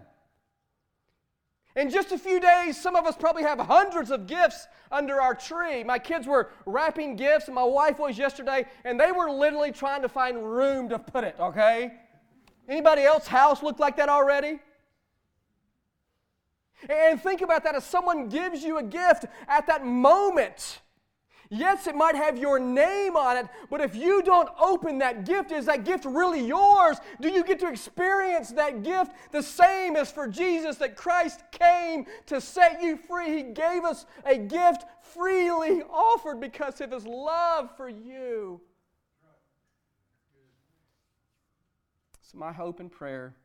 In 1.75 1.89
just 1.89 2.13
a 2.13 2.17
few 2.17 2.39
days, 2.39 2.81
some 2.81 2.95
of 2.95 3.05
us 3.05 3.17
probably 3.17 3.43
have 3.43 3.60
hundreds 3.60 4.10
of 4.10 4.27
gifts 4.27 4.67
under 4.91 5.19
our 5.19 5.36
tree. 5.36 5.84
My 5.84 6.00
kids 6.00 6.25
were 6.25 6.50
wrapping 6.65 7.17
gifts, 7.17 7.48
and 7.48 7.55
my 7.55 7.63
wife 7.63 8.00
was 8.00 8.17
yesterday, 8.17 8.65
and 8.86 9.00
they 9.00 9.12
were 9.12 9.29
literally 9.29 9.74
trying 9.74 10.01
to 10.01 10.10
find 10.10 10.41
room 10.41 10.88
to 10.89 10.98
put 10.98 11.25
it, 11.25 11.36
okay? 11.39 11.91
Anybody 12.69 13.03
else 13.03 13.27
house 13.27 13.62
look 13.62 13.77
like 13.77 13.98
that 13.98 14.07
already? 14.07 14.60
And 16.89 17.22
think 17.22 17.41
about 17.41 17.63
that 17.63 17.75
as 17.75 17.84
someone 17.84 18.29
gives 18.29 18.63
you 18.63 18.77
a 18.77 18.84
gift 18.84 19.25
at 19.48 19.67
that 19.67 19.86
moment. 19.86 20.82
Yes, 21.50 21.86
it 21.86 21.96
might 21.96 22.15
have 22.15 22.38
your 22.38 22.60
name 22.60 23.15
on 23.15 23.38
it, 23.38 23.48
but 23.70 23.79
if 23.79 23.96
you 23.96 24.24
don't 24.24 24.50
open 24.60 24.98
that 25.00 25.25
gift, 25.25 25.51
is 25.51 25.67
that 25.67 25.86
gift 25.86 26.05
really 26.05 26.46
yours? 26.46 26.98
Do 27.22 27.29
you 27.29 27.44
get 27.44 27.60
to 27.60 27.67
experience 27.67 28.50
that 28.51 28.84
gift 28.84 29.12
the 29.32 29.44
same 29.44 29.96
as 29.96 30.12
for 30.12 30.27
Jesus 30.27 30.77
that 30.77 30.96
Christ 30.96 31.44
came 31.51 32.08
to 32.25 32.41
set 32.41 32.82
you 32.82 32.98
free? 32.98 33.38
He 33.38 33.44
gave 33.44 33.84
us 33.84 34.05
a 34.25 34.38
gift 34.38 34.86
freely 35.13 35.84
offered 35.84 36.39
because 36.39 36.82
of 36.82 36.91
his 36.91 37.05
love 37.05 37.70
for 37.77 37.89
you. 37.89 38.60
So, 42.22 42.39
my 42.39 42.51
hope 42.51 42.79
and 42.79 42.91
prayer 42.91 43.36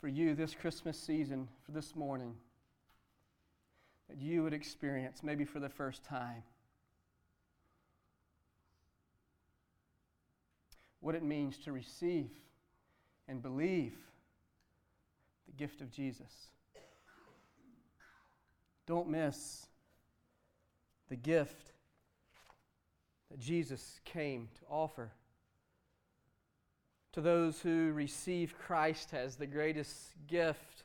for 0.00 0.08
you 0.08 0.34
this 0.34 0.54
Christmas 0.54 0.98
season, 0.98 1.48
for 1.66 1.72
this 1.72 1.94
morning, 1.94 2.34
that 4.08 4.18
you 4.18 4.42
would 4.42 4.54
experience, 4.54 5.22
maybe 5.22 5.44
for 5.44 5.60
the 5.60 5.68
first 5.68 6.02
time, 6.04 6.42
what 11.00 11.14
it 11.14 11.22
means 11.22 11.58
to 11.58 11.72
receive 11.72 12.30
and 13.28 13.42
believe 13.42 13.94
the 15.46 15.52
gift 15.52 15.80
of 15.80 15.90
Jesus. 15.90 16.32
Don't 18.86 19.08
miss 19.08 19.66
the 21.08 21.16
gift 21.16 21.72
that 23.30 23.38
Jesus 23.38 24.00
came 24.04 24.48
to 24.58 24.60
offer 24.68 25.12
to 27.12 27.20
those 27.20 27.60
who 27.60 27.92
receive 27.92 28.54
Christ 28.58 29.12
as 29.14 29.36
the 29.36 29.46
greatest 29.46 30.14
gift. 30.26 30.84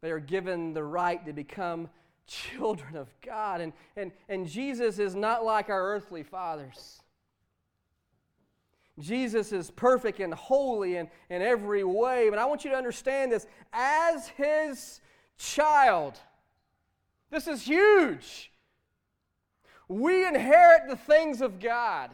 They 0.00 0.10
are 0.10 0.20
given 0.20 0.72
the 0.72 0.84
right 0.84 1.24
to 1.26 1.32
become 1.32 1.88
children 2.26 2.96
of 2.96 3.08
God. 3.24 3.60
And, 3.60 3.72
and, 3.96 4.12
and 4.28 4.46
Jesus 4.46 4.98
is 4.98 5.14
not 5.14 5.44
like 5.44 5.68
our 5.68 5.82
earthly 5.82 6.22
fathers. 6.22 7.00
Jesus 9.00 9.52
is 9.52 9.70
perfect 9.70 10.20
and 10.20 10.32
holy 10.32 10.96
in, 10.96 11.08
in 11.28 11.42
every 11.42 11.84
way. 11.84 12.28
But 12.30 12.38
I 12.38 12.44
want 12.44 12.64
you 12.64 12.70
to 12.70 12.76
understand 12.76 13.32
this 13.32 13.46
as 13.72 14.28
his 14.28 15.00
child, 15.38 16.18
this 17.30 17.46
is 17.46 17.62
huge. 17.62 18.52
We 19.88 20.26
inherit 20.26 20.88
the 20.88 20.96
things 20.96 21.40
of 21.40 21.58
God. 21.58 22.10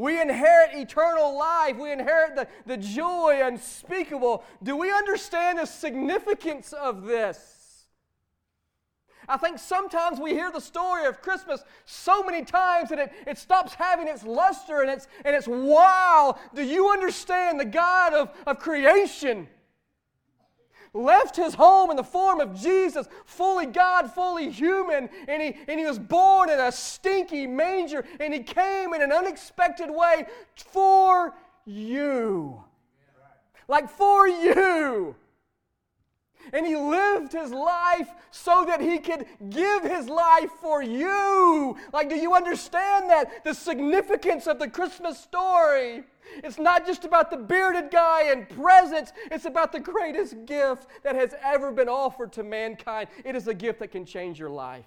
We 0.00 0.18
inherit 0.18 0.74
eternal 0.74 1.36
life. 1.36 1.76
We 1.76 1.92
inherit 1.92 2.34
the, 2.34 2.48
the 2.64 2.78
joy 2.78 3.40
unspeakable. 3.44 4.42
Do 4.62 4.76
we 4.76 4.90
understand 4.90 5.58
the 5.58 5.66
significance 5.66 6.72
of 6.72 7.04
this? 7.04 7.84
I 9.28 9.36
think 9.36 9.58
sometimes 9.58 10.18
we 10.18 10.30
hear 10.30 10.50
the 10.50 10.60
story 10.60 11.04
of 11.04 11.20
Christmas 11.20 11.62
so 11.84 12.22
many 12.22 12.44
times 12.46 12.88
that 12.88 12.98
it, 12.98 13.12
it 13.26 13.36
stops 13.36 13.74
having 13.74 14.08
its 14.08 14.24
luster 14.24 14.80
and 14.80 14.90
its, 14.90 15.06
and 15.22 15.36
its 15.36 15.46
wow. 15.46 16.38
Do 16.54 16.62
you 16.62 16.90
understand 16.90 17.60
the 17.60 17.66
God 17.66 18.14
of, 18.14 18.30
of 18.46 18.58
creation? 18.58 19.48
Left 20.92 21.36
his 21.36 21.54
home 21.54 21.90
in 21.90 21.96
the 21.96 22.04
form 22.04 22.40
of 22.40 22.60
Jesus, 22.60 23.06
fully 23.24 23.66
God, 23.66 24.12
fully 24.12 24.50
human, 24.50 25.08
and 25.28 25.42
he, 25.42 25.56
and 25.68 25.78
he 25.78 25.86
was 25.86 25.98
born 25.98 26.50
in 26.50 26.58
a 26.58 26.72
stinky 26.72 27.46
manger, 27.46 28.04
and 28.18 28.34
he 28.34 28.40
came 28.40 28.94
in 28.94 29.02
an 29.02 29.12
unexpected 29.12 29.90
way 29.90 30.26
for 30.56 31.34
you. 31.64 32.62
Like 33.68 33.88
for 33.88 34.26
you. 34.26 35.14
And 36.52 36.66
he 36.66 36.76
lived 36.76 37.32
his 37.32 37.50
life 37.52 38.08
so 38.30 38.64
that 38.66 38.80
he 38.80 38.98
could 38.98 39.26
give 39.50 39.82
his 39.82 40.08
life 40.08 40.50
for 40.60 40.82
you. 40.82 41.76
Like, 41.92 42.08
do 42.08 42.16
you 42.16 42.34
understand 42.34 43.10
that? 43.10 43.44
The 43.44 43.54
significance 43.54 44.46
of 44.46 44.58
the 44.58 44.68
Christmas 44.68 45.18
story. 45.18 46.04
It's 46.36 46.58
not 46.58 46.86
just 46.86 47.04
about 47.04 47.30
the 47.30 47.36
bearded 47.36 47.90
guy 47.90 48.30
and 48.30 48.48
presents, 48.48 49.12
it's 49.30 49.46
about 49.46 49.72
the 49.72 49.80
greatest 49.80 50.46
gift 50.46 50.86
that 51.02 51.16
has 51.16 51.34
ever 51.42 51.72
been 51.72 51.88
offered 51.88 52.32
to 52.34 52.42
mankind. 52.42 53.08
It 53.24 53.34
is 53.34 53.48
a 53.48 53.54
gift 53.54 53.80
that 53.80 53.88
can 53.88 54.04
change 54.04 54.38
your 54.38 54.50
life. 54.50 54.86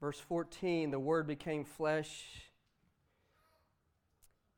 Verse 0.00 0.18
14 0.18 0.90
the 0.90 0.98
Word 0.98 1.28
became 1.28 1.64
flesh 1.64 2.51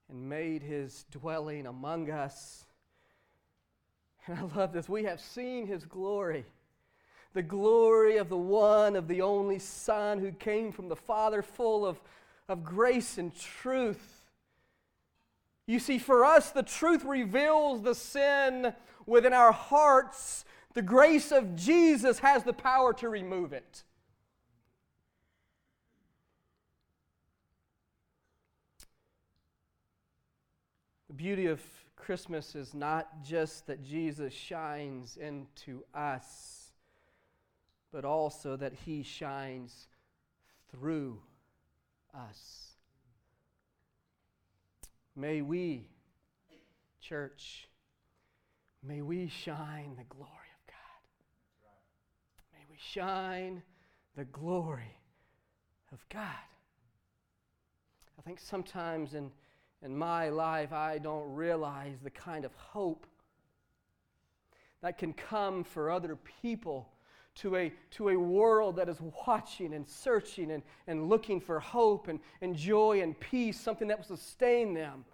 and 0.08 0.28
made 0.28 0.62
his 0.62 1.04
dwelling 1.10 1.66
among 1.66 2.10
us. 2.10 2.64
And 4.26 4.38
I 4.38 4.42
love 4.56 4.72
this. 4.72 4.88
We 4.88 5.04
have 5.04 5.20
seen 5.20 5.66
his 5.66 5.84
glory 5.84 6.46
the 7.34 7.42
glory 7.42 8.16
of 8.16 8.28
the 8.28 8.36
one, 8.36 8.96
of 8.96 9.08
the 9.08 9.20
only 9.20 9.58
Son 9.58 10.20
who 10.20 10.30
came 10.30 10.72
from 10.72 10.88
the 10.88 10.96
Father, 10.96 11.42
full 11.42 11.84
of, 11.84 12.00
of 12.48 12.64
grace 12.64 13.18
and 13.18 13.34
truth. 13.34 14.24
You 15.66 15.80
see, 15.80 15.98
for 15.98 16.24
us, 16.24 16.50
the 16.50 16.62
truth 16.62 17.04
reveals 17.04 17.82
the 17.82 17.94
sin 17.94 18.72
within 19.04 19.32
our 19.32 19.52
hearts. 19.52 20.44
The 20.74 20.82
grace 20.82 21.32
of 21.32 21.56
Jesus 21.56 22.20
has 22.20 22.44
the 22.44 22.52
power 22.52 22.92
to 22.94 23.08
remove 23.08 23.52
it. 23.52 23.82
The 31.14 31.22
beauty 31.22 31.46
of 31.46 31.60
Christmas 31.94 32.56
is 32.56 32.74
not 32.74 33.22
just 33.22 33.68
that 33.68 33.84
Jesus 33.84 34.32
shines 34.32 35.16
into 35.16 35.84
us 35.94 36.72
but 37.92 38.04
also 38.04 38.56
that 38.56 38.72
He 38.84 39.04
shines 39.04 39.86
through 40.72 41.20
us. 42.12 42.72
May 45.14 45.40
we, 45.40 45.86
church, 47.00 47.68
may 48.82 49.00
we 49.00 49.28
shine 49.28 49.94
the 49.96 50.02
glory 50.08 50.26
of 50.26 50.66
God. 50.66 50.98
May 52.52 52.64
we 52.68 52.76
shine 52.76 53.62
the 54.16 54.24
glory 54.24 54.98
of 55.92 56.04
God. 56.08 56.24
I 58.18 58.22
think 58.22 58.40
sometimes 58.40 59.14
in, 59.14 59.30
in 59.84 59.96
my 59.96 60.30
life, 60.30 60.72
I 60.72 60.98
don't 60.98 61.34
realize 61.34 61.98
the 62.02 62.10
kind 62.10 62.46
of 62.46 62.54
hope 62.54 63.06
that 64.80 64.96
can 64.96 65.12
come 65.12 65.62
for 65.62 65.90
other 65.90 66.16
people 66.42 66.88
to 67.36 67.56
a, 67.56 67.72
to 67.90 68.08
a 68.10 68.18
world 68.18 68.76
that 68.76 68.88
is 68.88 68.98
watching 69.26 69.74
and 69.74 69.86
searching 69.86 70.52
and, 70.52 70.62
and 70.86 71.08
looking 71.08 71.40
for 71.40 71.60
hope 71.60 72.08
and, 72.08 72.20
and 72.40 72.56
joy 72.56 73.02
and 73.02 73.18
peace, 73.18 73.60
something 73.60 73.88
that 73.88 73.98
will 73.98 74.16
sustain 74.16 74.72
them. 74.72 75.04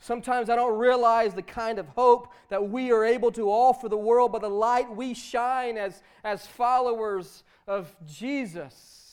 Sometimes 0.00 0.48
I 0.50 0.56
don't 0.56 0.78
realize 0.78 1.34
the 1.34 1.42
kind 1.42 1.78
of 1.78 1.88
hope 1.88 2.32
that 2.48 2.70
we 2.70 2.90
are 2.92 3.04
able 3.04 3.30
to 3.32 3.50
offer 3.50 3.88
the 3.88 3.96
world 3.96 4.32
by 4.32 4.38
the 4.38 4.48
light 4.48 4.94
we 4.94 5.14
shine 5.14 5.76
as, 5.76 6.02
as 6.24 6.46
followers 6.46 7.44
of 7.66 7.94
Jesus. 8.06 9.07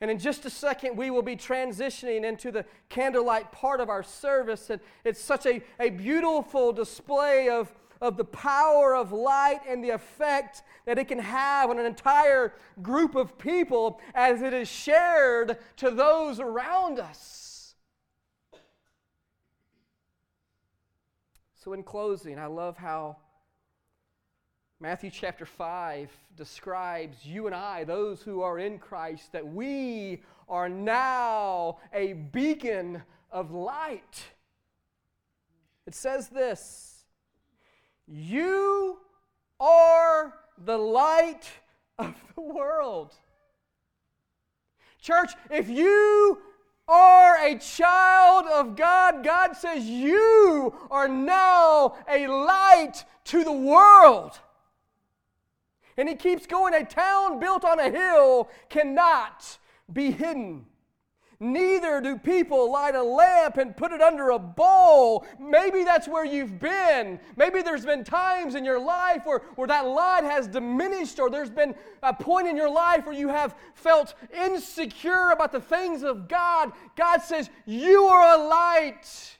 And 0.00 0.10
in 0.10 0.18
just 0.18 0.46
a 0.46 0.50
second, 0.50 0.96
we 0.96 1.10
will 1.10 1.22
be 1.22 1.36
transitioning 1.36 2.24
into 2.24 2.50
the 2.50 2.64
candlelight 2.88 3.52
part 3.52 3.80
of 3.80 3.90
our 3.90 4.02
service. 4.02 4.70
And 4.70 4.80
it's 5.04 5.20
such 5.20 5.44
a, 5.44 5.62
a 5.78 5.90
beautiful 5.90 6.72
display 6.72 7.50
of, 7.50 7.70
of 8.00 8.16
the 8.16 8.24
power 8.24 8.94
of 8.96 9.12
light 9.12 9.60
and 9.68 9.84
the 9.84 9.90
effect 9.90 10.62
that 10.86 10.98
it 10.98 11.08
can 11.08 11.18
have 11.18 11.68
on 11.68 11.78
an 11.78 11.84
entire 11.84 12.54
group 12.80 13.14
of 13.14 13.36
people 13.38 14.00
as 14.14 14.40
it 14.40 14.54
is 14.54 14.68
shared 14.68 15.58
to 15.76 15.90
those 15.90 16.40
around 16.40 16.98
us. 16.98 17.74
So, 21.56 21.74
in 21.74 21.82
closing, 21.82 22.38
I 22.38 22.46
love 22.46 22.78
how 22.78 23.18
Matthew 24.82 25.10
chapter 25.10 25.44
5 25.44 26.10
describes 26.38 27.26
you 27.26 27.44
and 27.44 27.54
I, 27.54 27.84
those 27.84 28.22
who 28.22 28.40
are 28.40 28.58
in 28.58 28.78
Christ, 28.78 29.30
that 29.32 29.46
we 29.46 30.22
are 30.48 30.70
now 30.70 31.76
a 31.92 32.14
beacon 32.14 33.02
of 33.30 33.50
light. 33.50 34.24
It 35.86 35.94
says 35.94 36.30
this 36.30 37.04
You 38.06 38.96
are 39.60 40.32
the 40.64 40.78
light 40.78 41.46
of 41.98 42.14
the 42.34 42.40
world. 42.40 43.12
Church, 44.98 45.32
if 45.50 45.68
you 45.68 46.38
are 46.88 47.36
a 47.44 47.58
child 47.58 48.46
of 48.46 48.76
God, 48.76 49.22
God 49.22 49.52
says 49.52 49.84
you 49.84 50.72
are 50.90 51.06
now 51.06 51.96
a 52.08 52.26
light 52.28 53.04
to 53.24 53.44
the 53.44 53.52
world. 53.52 54.40
And 56.00 56.08
he 56.08 56.14
keeps 56.14 56.46
going 56.46 56.72
a 56.72 56.82
town 56.82 57.38
built 57.38 57.62
on 57.62 57.78
a 57.78 57.90
hill 57.90 58.48
cannot 58.70 59.58
be 59.92 60.10
hidden. 60.10 60.64
Neither 61.38 62.00
do 62.00 62.16
people 62.16 62.72
light 62.72 62.94
a 62.94 63.02
lamp 63.02 63.58
and 63.58 63.76
put 63.76 63.92
it 63.92 64.00
under 64.00 64.30
a 64.30 64.38
bowl. 64.38 65.26
Maybe 65.38 65.84
that's 65.84 66.08
where 66.08 66.24
you've 66.24 66.58
been. 66.58 67.20
Maybe 67.36 67.60
there's 67.60 67.84
been 67.84 68.02
times 68.02 68.54
in 68.54 68.64
your 68.64 68.82
life 68.82 69.26
where, 69.26 69.40
where 69.56 69.68
that 69.68 69.86
light 69.86 70.24
has 70.24 70.48
diminished, 70.48 71.20
or 71.20 71.28
there's 71.28 71.50
been 71.50 71.74
a 72.02 72.14
point 72.14 72.48
in 72.48 72.56
your 72.56 72.70
life 72.70 73.04
where 73.04 73.14
you 73.14 73.28
have 73.28 73.54
felt 73.74 74.14
insecure 74.34 75.32
about 75.32 75.52
the 75.52 75.60
things 75.60 76.02
of 76.02 76.28
God. 76.28 76.72
God 76.96 77.18
says, 77.18 77.50
You 77.66 78.04
are 78.04 78.38
a 78.38 78.48
light. 78.48 79.36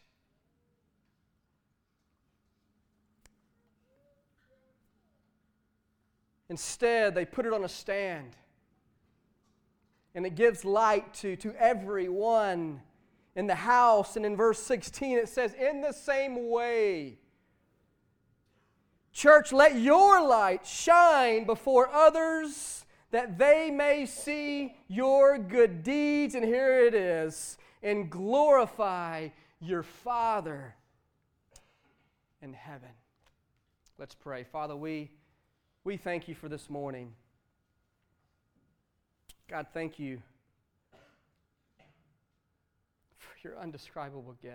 Instead, 6.50 7.14
they 7.14 7.24
put 7.24 7.46
it 7.46 7.52
on 7.52 7.64
a 7.64 7.68
stand 7.68 8.36
and 10.14 10.26
it 10.26 10.34
gives 10.34 10.64
light 10.64 11.14
to, 11.14 11.36
to 11.36 11.54
everyone 11.56 12.82
in 13.36 13.46
the 13.46 13.54
house. 13.54 14.16
And 14.16 14.26
in 14.26 14.36
verse 14.36 14.58
16, 14.58 15.16
it 15.16 15.28
says, 15.28 15.54
In 15.54 15.80
the 15.80 15.92
same 15.92 16.50
way, 16.50 17.18
church, 19.12 19.52
let 19.52 19.76
your 19.76 20.26
light 20.26 20.66
shine 20.66 21.44
before 21.44 21.88
others 21.88 22.84
that 23.12 23.38
they 23.38 23.70
may 23.70 24.04
see 24.04 24.74
your 24.88 25.38
good 25.38 25.84
deeds. 25.84 26.34
And 26.34 26.44
here 26.44 26.84
it 26.84 26.94
is, 26.94 27.58
and 27.80 28.10
glorify 28.10 29.28
your 29.60 29.84
Father 29.84 30.74
in 32.42 32.54
heaven. 32.54 32.90
Let's 33.98 34.14
pray. 34.16 34.44
Father, 34.44 34.74
we, 34.74 35.10
we 35.90 35.96
thank 35.96 36.29
you 36.29 36.37
for 36.37 36.48
this 36.48 36.70
morning. 36.70 37.12
God, 39.48 39.66
thank 39.74 39.98
you 39.98 40.22
for 43.18 43.33
your 43.42 43.59
undescribable 43.59 44.37
gift. 44.40 44.55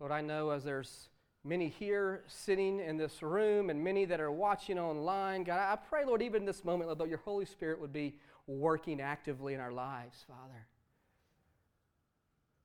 Lord, 0.00 0.10
I 0.10 0.20
know 0.20 0.50
as 0.50 0.64
there's 0.64 1.10
many 1.44 1.68
here 1.68 2.24
sitting 2.26 2.80
in 2.80 2.96
this 2.96 3.22
room 3.22 3.70
and 3.70 3.84
many 3.84 4.04
that 4.04 4.20
are 4.20 4.32
watching 4.32 4.76
online, 4.76 5.44
God, 5.44 5.60
I 5.60 5.76
pray, 5.76 6.04
Lord, 6.04 6.22
even 6.22 6.42
in 6.42 6.46
this 6.46 6.64
moment, 6.64 6.88
Lord, 6.88 6.98
that 6.98 7.08
your 7.08 7.18
Holy 7.18 7.44
Spirit 7.44 7.80
would 7.80 7.92
be 7.92 8.16
working 8.48 9.00
actively 9.00 9.54
in 9.54 9.60
our 9.60 9.70
lives, 9.70 10.24
Father. 10.26 10.66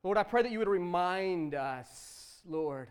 Lord, 0.02 0.17
I 0.17 0.24
pray 0.24 0.41
that 0.41 0.52
you 0.52 0.58
would 0.58 0.67
remind 0.67 1.54
us, 1.54 2.41
Lord, 2.43 2.88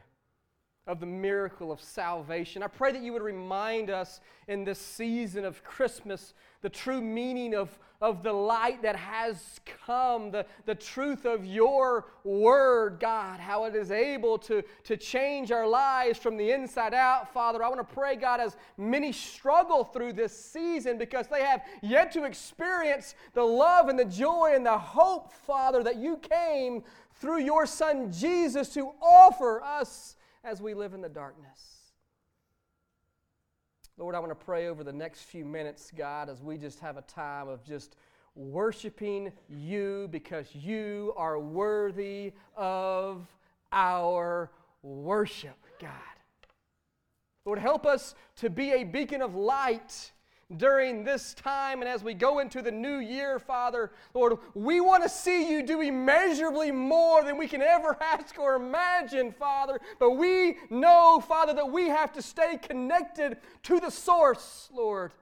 of 0.86 1.00
the 1.00 1.06
miracle 1.06 1.72
of 1.72 1.80
salvation. 1.80 2.62
I 2.62 2.68
pray 2.68 2.92
that 2.92 3.02
you 3.02 3.12
would 3.12 3.22
remind 3.22 3.90
us 3.90 4.20
in 4.46 4.64
this 4.64 4.78
season 4.78 5.44
of 5.44 5.64
Christmas 5.64 6.32
the 6.62 6.68
true 6.68 7.00
meaning 7.00 7.54
of, 7.54 7.76
of 8.00 8.22
the 8.22 8.32
light 8.32 8.82
that 8.82 8.94
has 8.94 9.60
come, 9.84 10.30
the, 10.30 10.46
the 10.64 10.74
truth 10.74 11.24
of 11.24 11.44
your 11.44 12.06
word, 12.22 12.98
God, 13.00 13.40
how 13.40 13.64
it 13.64 13.74
is 13.74 13.90
able 13.90 14.38
to, 14.38 14.62
to 14.84 14.96
change 14.96 15.50
our 15.50 15.66
lives 15.66 16.18
from 16.18 16.36
the 16.36 16.52
inside 16.52 16.94
out. 16.94 17.32
Father, 17.32 17.64
I 17.64 17.68
want 17.68 17.86
to 17.86 17.94
pray, 17.94 18.14
God, 18.14 18.40
as 18.40 18.56
many 18.76 19.10
struggle 19.10 19.82
through 19.82 20.12
this 20.12 20.36
season 20.36 20.98
because 20.98 21.26
they 21.26 21.42
have 21.42 21.62
yet 21.82 22.12
to 22.12 22.24
experience 22.24 23.16
the 23.34 23.44
love 23.44 23.88
and 23.88 23.98
the 23.98 24.04
joy 24.04 24.52
and 24.54 24.64
the 24.64 24.78
hope, 24.78 25.32
Father, 25.32 25.82
that 25.82 25.96
you 25.96 26.16
came 26.18 26.84
through 27.20 27.40
your 27.40 27.66
Son 27.66 28.12
Jesus 28.12 28.68
to 28.74 28.92
offer 29.00 29.62
us 29.62 30.15
as 30.46 30.62
we 30.62 30.74
live 30.74 30.94
in 30.94 31.00
the 31.00 31.08
darkness. 31.08 31.80
Lord, 33.98 34.14
I 34.14 34.20
want 34.20 34.30
to 34.30 34.44
pray 34.44 34.68
over 34.68 34.84
the 34.84 34.92
next 34.92 35.22
few 35.22 35.44
minutes, 35.44 35.90
God, 35.96 36.28
as 36.28 36.40
we 36.40 36.56
just 36.56 36.78
have 36.78 36.96
a 36.96 37.02
time 37.02 37.48
of 37.48 37.64
just 37.64 37.96
worshiping 38.36 39.32
you 39.48 40.06
because 40.12 40.54
you 40.54 41.12
are 41.16 41.40
worthy 41.40 42.32
of 42.56 43.26
our 43.72 44.52
worship, 44.82 45.56
God. 45.80 45.90
Lord, 47.44 47.58
help 47.58 47.84
us 47.84 48.14
to 48.36 48.48
be 48.48 48.70
a 48.70 48.84
beacon 48.84 49.22
of 49.22 49.34
light 49.34 50.12
during 50.56 51.02
this 51.02 51.34
time 51.34 51.80
and 51.80 51.88
as 51.88 52.04
we 52.04 52.14
go 52.14 52.38
into 52.38 52.62
the 52.62 52.70
new 52.70 52.98
year, 52.98 53.38
Father, 53.38 53.90
Lord, 54.14 54.38
we 54.54 54.80
want 54.80 55.02
to 55.02 55.08
see 55.08 55.50
you 55.50 55.62
do 55.62 55.80
immeasurably 55.80 56.70
more 56.70 57.24
than 57.24 57.36
we 57.36 57.48
can 57.48 57.62
ever 57.62 57.96
ask 58.00 58.38
or 58.38 58.54
imagine, 58.54 59.32
Father. 59.32 59.80
But 59.98 60.12
we 60.12 60.58
know, 60.70 61.20
Father, 61.20 61.52
that 61.54 61.70
we 61.70 61.88
have 61.88 62.12
to 62.12 62.22
stay 62.22 62.58
connected 62.58 63.38
to 63.64 63.80
the 63.80 63.90
source, 63.90 64.68
Lord. 64.72 65.12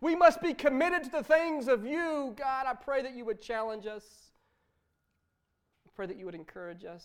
We 0.00 0.14
must 0.14 0.40
be 0.40 0.54
committed 0.54 1.04
to 1.04 1.10
the 1.10 1.24
things 1.24 1.66
of 1.66 1.84
you, 1.84 2.34
God. 2.36 2.66
I 2.66 2.74
pray 2.74 3.02
that 3.02 3.14
you 3.14 3.24
would 3.24 3.40
challenge 3.40 3.86
us. 3.86 4.04
I 5.86 5.90
pray 5.96 6.06
that 6.06 6.16
you 6.16 6.26
would 6.26 6.34
encourage 6.34 6.84
us. 6.84 7.04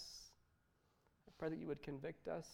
I 1.28 1.32
pray 1.40 1.50
that 1.50 1.58
you 1.58 1.68
would 1.68 1.82
convict 1.82 2.28
us. 2.28 2.48